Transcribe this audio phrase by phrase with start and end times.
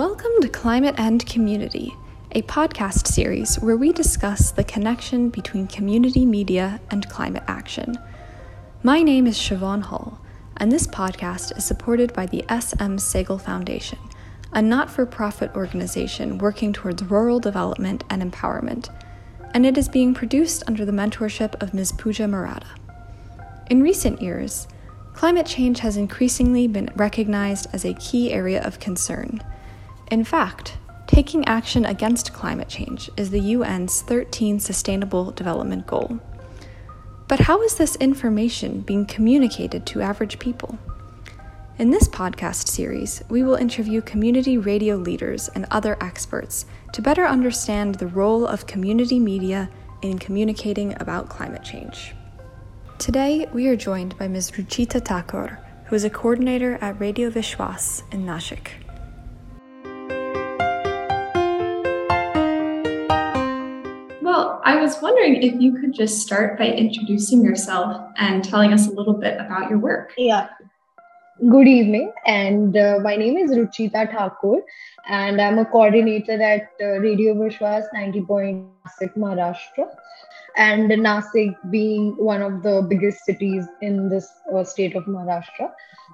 [0.00, 1.94] Welcome to Climate and Community,
[2.32, 7.98] a podcast series where we discuss the connection between community media and climate action.
[8.82, 10.18] My name is Siobhan Hull,
[10.56, 12.96] and this podcast is supported by the S.M.
[12.96, 13.98] Sehgal Foundation,
[14.54, 18.88] a not for profit organization working towards rural development and empowerment,
[19.52, 21.92] and it is being produced under the mentorship of Ms.
[21.92, 22.64] Pooja Murada.
[23.68, 24.66] In recent years,
[25.12, 29.42] climate change has increasingly been recognized as a key area of concern.
[30.10, 36.18] In fact, taking action against climate change is the UN's 13 Sustainable Development Goal.
[37.28, 40.76] But how is this information being communicated to average people?
[41.78, 47.24] In this podcast series, we will interview community radio leaders and other experts to better
[47.24, 49.70] understand the role of community media
[50.02, 52.16] in communicating about climate change.
[52.98, 54.50] Today, we are joined by Ms.
[54.50, 58.89] Ruchita Thakur, who is a coordinator at Radio Vishwas in Nashik.
[64.90, 69.14] Was wondering if you could just start by introducing yourself and telling us a little
[69.14, 70.12] bit about your work.
[70.18, 70.48] Yeah.
[71.48, 74.60] Good evening, and uh, my name is Ruchita Thakur,
[75.08, 79.86] and I'm a coordinator at uh, Radio Vishwas 90.6 Maharashtra.
[80.56, 85.70] And Nasik being one of the biggest cities in this uh, state of Maharashtra.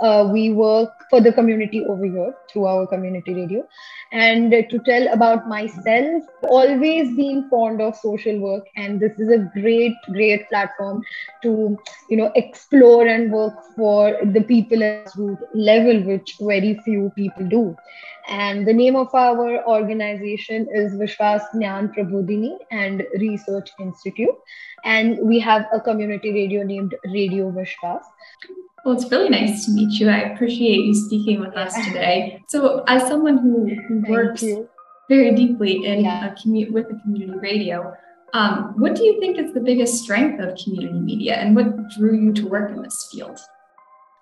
[0.00, 3.66] Uh, we work for the community over here through our community radio.
[4.12, 9.50] And to tell about myself, always been fond of social work, and this is a
[9.60, 11.02] great, great platform
[11.42, 17.12] to, you know, explore and work for the people at root level, which very few
[17.14, 17.76] people do.
[18.28, 24.36] And the name of our organization is Vishwas Dnyan Prabodhini and Research Institute.
[24.84, 28.02] And we have a community radio named Radio Vishwas.
[28.84, 30.08] Well, it's really nice to meet you.
[30.08, 32.42] I appreciate you speaking with us today.
[32.48, 34.42] So, as someone who, who works
[35.08, 36.32] very deeply in yeah.
[36.32, 37.92] a commu- with a community radio,
[38.32, 42.16] um, what do you think is the biggest strength of community media, and what drew
[42.16, 43.38] you to work in this field?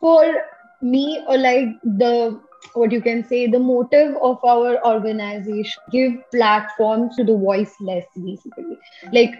[0.00, 0.34] For
[0.82, 2.40] me, or like the
[2.72, 8.78] what you can say the motive of our organization give platforms to the voiceless basically
[9.12, 9.34] like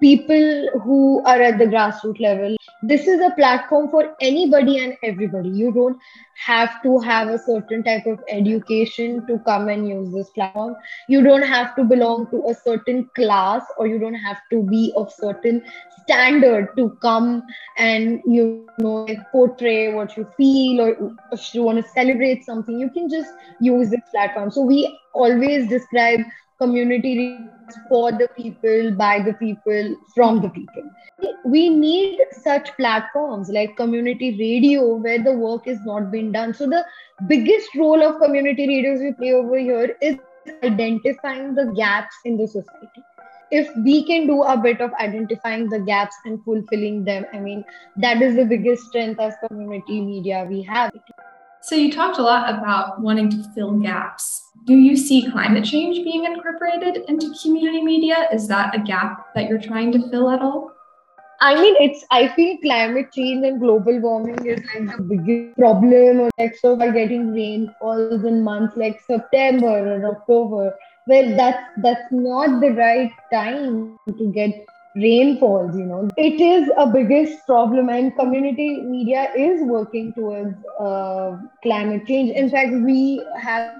[0.00, 5.50] people who are at the grassroots level this is a platform for anybody and everybody.
[5.50, 5.98] You don't
[6.46, 10.76] have to have a certain type of education to come and use this platform.
[11.06, 14.94] You don't have to belong to a certain class or you don't have to be
[14.96, 15.62] of certain
[16.02, 17.42] standard to come
[17.76, 22.88] and you know portray what you feel or if you want to celebrate something you
[22.88, 23.30] can just
[23.60, 24.50] use this platform.
[24.50, 26.20] So we always describe
[26.60, 27.40] community
[27.88, 30.92] for the people by the people from the people.
[31.44, 36.54] We need such platforms like community radio where the work is not being done.
[36.54, 36.84] So the
[37.28, 42.46] biggest role of community radios we play over here is identifying the gaps in the
[42.46, 43.04] society.
[43.50, 47.64] If we can do a bit of identifying the gaps and fulfilling them i mean
[48.04, 50.92] that is the biggest strength as community media we have
[51.62, 56.04] so you talked a lot about wanting to fill gaps do you see climate change
[56.04, 60.40] being incorporated into community media is that a gap that you're trying to fill at
[60.40, 60.72] all
[61.42, 62.04] I mean, it's.
[62.10, 66.20] I feel climate change and global warming is like the biggest problem.
[66.20, 70.76] Or like, so by getting rainfalls in months like September or October,
[71.06, 76.08] well that's that's not the right time to get rainfalls you know.
[76.16, 82.30] It is a biggest problem and community media is working towards uh, climate change.
[82.30, 83.74] In fact we have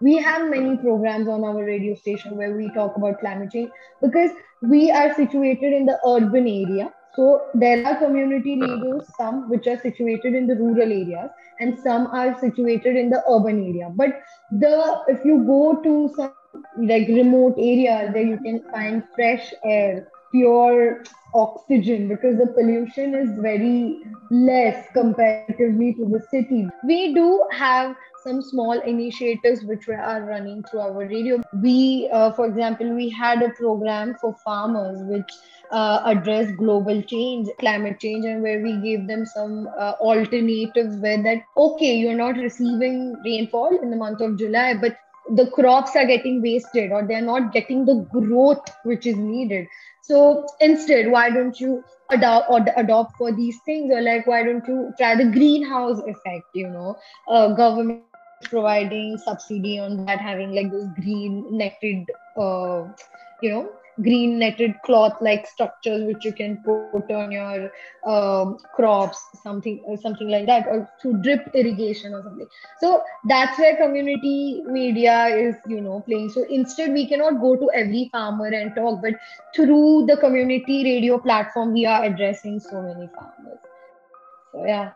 [0.00, 3.70] we have many programs on our radio station where we talk about climate change
[4.02, 4.30] because
[4.62, 6.92] we are situated in the urban area.
[7.14, 11.30] So there are community radios, some which are situated in the rural areas,
[11.60, 13.90] and some are situated in the urban area.
[13.94, 14.20] But
[14.50, 16.34] the if you go to some
[16.76, 21.02] like remote areas where you can find fresh air, pure
[21.34, 23.98] oxygen, because the pollution is very
[24.30, 26.66] less comparatively to the city.
[26.84, 31.42] We do have some small initiatives which we are running through our radio.
[31.62, 35.30] We, uh, for example, we had a program for farmers which
[35.70, 41.22] uh, address global change, climate change, and where we gave them some uh, alternatives where
[41.22, 44.96] that, okay, you're not receiving rainfall in the month of July, but
[45.34, 49.66] the crops are getting wasted or they're not getting the growth which is needed.
[50.02, 54.66] So instead, why don't you adopt or adopt for these things or like why don't
[54.68, 56.96] you try the greenhouse effect you know
[57.28, 62.06] uh, government providing subsidy on that having like those green netted
[62.36, 62.82] uh,
[63.42, 63.68] you know
[64.02, 67.70] green netted cloth like structures which you can put on your
[68.06, 72.46] um, crops something uh, something like that or through drip irrigation or something.
[72.80, 76.30] So that's where community media is you know playing.
[76.30, 79.14] So instead we cannot go to every farmer and talk but
[79.54, 83.58] through the community radio platform we are addressing so many farmers.
[84.52, 84.92] So yeah.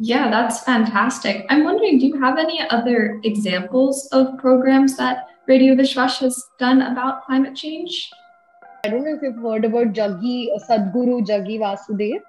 [0.00, 1.46] Yeah, that's fantastic.
[1.48, 6.80] I'm wondering, do you have any other examples of programs that Radio Vishwas has done
[6.80, 8.10] about climate change?
[8.84, 12.20] I don't know if you've heard about Jaggi, Sadhguru Jaggi Vasudev,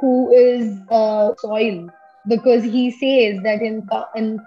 [0.00, 1.90] who is uh, soil,
[2.28, 4.38] because he says that in, in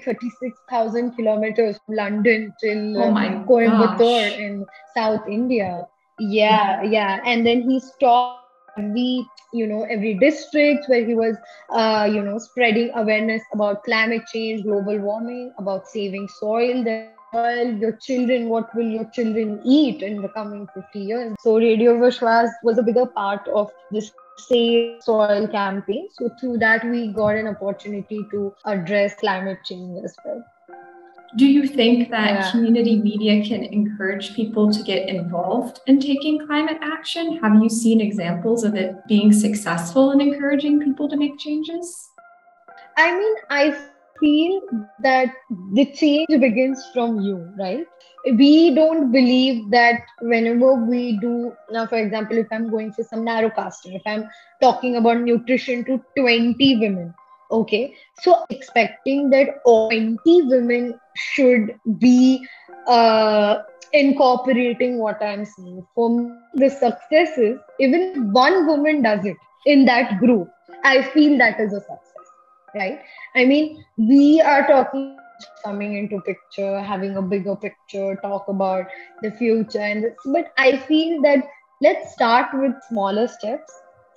[0.04, 4.66] 36,000 kilometers from London till oh uh, Coimbatore in
[4.96, 5.86] South India.
[6.18, 7.20] Yeah, yeah.
[7.24, 11.36] And then he stopped every you know every district where he was
[11.70, 16.82] uh, you know spreading awareness about climate change global warming about saving soil
[17.32, 21.36] well, your children, what will your children eat in the coming 50 years?
[21.40, 26.08] So Radio Vishwas was a bigger part of this Save Soil campaign.
[26.12, 30.44] So through that, we got an opportunity to address climate change as well.
[31.36, 32.50] Do you think that yeah.
[32.50, 37.38] community media can encourage people to get involved in taking climate action?
[37.38, 42.10] Have you seen examples of it being successful in encouraging people to make changes?
[42.96, 43.78] I mean, I
[44.20, 44.60] feel
[45.02, 45.32] that
[45.72, 47.86] the change begins from you, right?
[48.24, 53.24] We don't believe that whenever we do, now, for example, if I'm going for some
[53.24, 54.28] narrow casting, if I'm
[54.60, 57.14] talking about nutrition to 20 women,
[57.50, 57.94] okay?
[58.20, 62.46] So expecting that 20 women should be
[62.86, 63.62] uh,
[63.92, 69.36] incorporating what i'm saying for me, the success is even one woman does it
[69.66, 70.48] in that group.
[70.84, 72.09] I feel that is a success
[72.74, 73.00] right?
[73.34, 75.16] I mean we are talking
[75.64, 78.86] coming into picture having a bigger picture talk about
[79.22, 81.48] the future and this, but i feel that
[81.80, 83.72] let's start with smaller steps.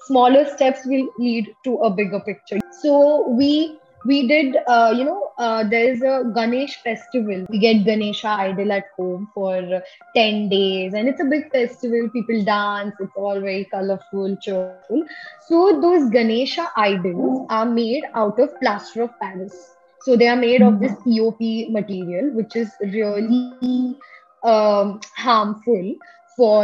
[0.07, 2.59] Smaller steps will lead to a bigger picture.
[2.81, 7.45] So we we did uh, you know uh, there's a ganesh festival.
[7.49, 9.81] We get ganesha idol at home for
[10.15, 12.09] 10 days and it's a big festival.
[12.13, 12.95] People dance.
[12.99, 15.03] It's all very colorful cheerful.
[15.47, 19.75] So those ganesha idols are made out of plaster of paris.
[20.01, 23.95] So they are made of this pop material which is really
[24.43, 25.95] um, harmful
[26.35, 26.63] for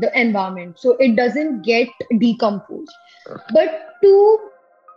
[0.00, 0.78] the environment.
[0.78, 1.88] So it doesn't get
[2.18, 2.92] decomposed.
[3.52, 4.49] But to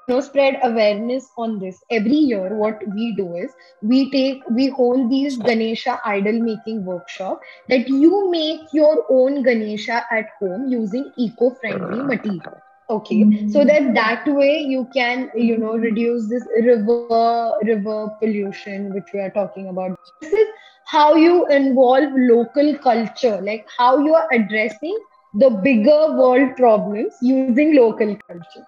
[0.08, 1.84] know spread awareness on this.
[1.90, 3.52] Every year what we do is
[3.82, 10.04] we take we hold these ganesha idol making workshop that you make your own ganesha
[10.12, 12.62] at home using eco-friendly material.
[12.90, 13.24] Okay?
[13.24, 13.50] Mm-hmm.
[13.50, 19.20] so that that way you can you know reduce this river river pollution which we
[19.20, 19.98] are talking about.
[20.22, 20.48] This is
[20.86, 24.98] how you involve local culture, like how you are addressing
[25.34, 28.68] the bigger world problems using local culture.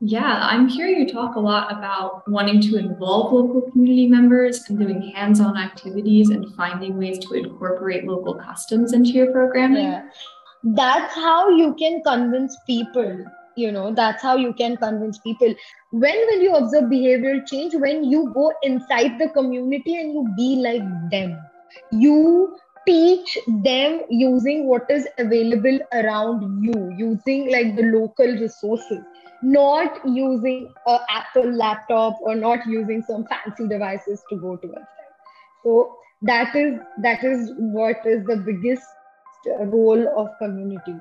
[0.00, 4.78] Yeah, I'm hearing you talk a lot about wanting to involve local community members and
[4.78, 9.84] doing hands on activities and finding ways to incorporate local customs into your programming.
[9.84, 10.08] Yeah.
[10.62, 13.24] That's how you can convince people
[13.58, 15.52] you know that's how you can convince people
[15.90, 20.48] when will you observe behavioral change when you go inside the community and you be
[20.66, 21.36] like them
[21.90, 22.56] you
[22.86, 29.00] teach them using what is available around you using like the local resources
[29.42, 35.14] not using a apple laptop or not using some fancy devices to go to website
[35.62, 38.82] so that is that is what is the biggest
[39.46, 40.94] role of community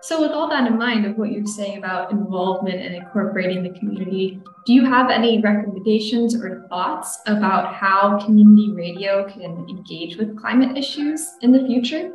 [0.00, 3.76] so, with all that in mind, of what you're saying about involvement and incorporating the
[3.76, 10.38] community, do you have any recommendations or thoughts about how community radio can engage with
[10.38, 12.12] climate issues in the future?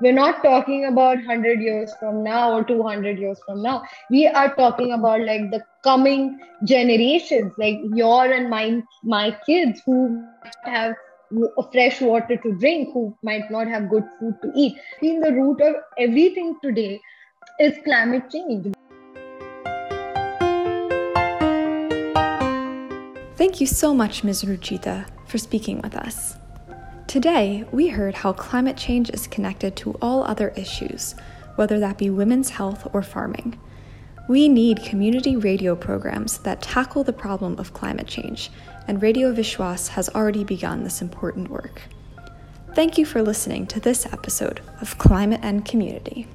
[0.00, 3.84] We're not talking about 100 years from now or 200 years from now.
[4.10, 10.24] We are talking about like the coming generations, like your and my, my kids who
[10.64, 10.96] have
[11.72, 14.76] fresh water to drink, who might not have good food to eat.
[14.96, 17.00] I think the root of everything today
[17.60, 18.74] is climate change.
[23.36, 24.42] Thank you so much, Ms.
[24.42, 26.36] Ruchita, for speaking with us.
[27.14, 31.14] Today, we heard how climate change is connected to all other issues,
[31.54, 33.56] whether that be women's health or farming.
[34.28, 38.50] We need community radio programs that tackle the problem of climate change,
[38.88, 41.82] and Radio Vishwas has already begun this important work.
[42.74, 46.26] Thank you for listening to this episode of Climate and Community.